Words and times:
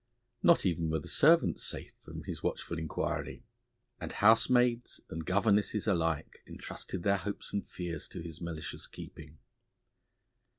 Not 0.41 0.65
even 0.65 0.89
were 0.89 0.97
the 0.97 1.07
servants 1.07 1.61
safe 1.63 1.93
from 2.01 2.23
his 2.23 2.41
watchful 2.41 2.79
inquiry, 2.79 3.43
and 3.99 4.11
housemaids 4.11 4.99
and 5.11 5.23
governesses 5.23 5.85
alike 5.85 6.41
entrusted 6.47 7.03
their 7.03 7.17
hopes 7.17 7.53
and 7.53 7.67
fears 7.69 8.07
to 8.07 8.19
his 8.21 8.41
malicious 8.41 8.87
keeping. 8.87 9.37